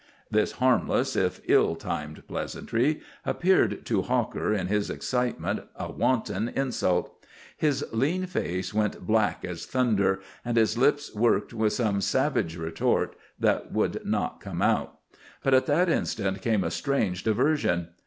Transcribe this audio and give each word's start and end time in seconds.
This 0.31 0.53
harmless, 0.53 1.15
if 1.15 1.41
ill 1.47 1.75
timed 1.75 2.27
pleasantry 2.27 3.01
appeared 3.23 3.85
to 3.85 4.01
Hawker, 4.01 4.51
in 4.51 4.65
his 4.65 4.89
excitement, 4.89 5.59
a 5.75 5.91
wanton 5.91 6.49
insult. 6.55 7.23
His 7.55 7.85
lean 7.91 8.25
face 8.25 8.73
went 8.73 9.05
black 9.05 9.45
as 9.45 9.67
thunder, 9.67 10.19
and 10.43 10.57
his 10.57 10.75
lips 10.75 11.13
worked 11.13 11.53
with 11.53 11.73
some 11.73 12.01
savage 12.01 12.57
retort 12.57 13.15
that 13.39 13.71
would 13.71 14.03
not 14.03 14.41
out. 14.59 14.97
But 15.43 15.53
at 15.53 15.67
that 15.67 15.87
instant 15.87 16.41
came 16.41 16.63
a 16.63 16.71
strange 16.71 17.21
diversion. 17.23 17.89